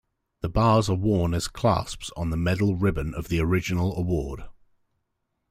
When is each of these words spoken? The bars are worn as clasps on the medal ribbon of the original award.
The 0.41 0.49
bars 0.49 0.89
are 0.89 0.95
worn 0.95 1.35
as 1.35 1.47
clasps 1.47 2.09
on 2.17 2.31
the 2.31 2.35
medal 2.35 2.75
ribbon 2.75 3.13
of 3.13 3.27
the 3.27 3.39
original 3.39 3.95
award. 3.95 4.45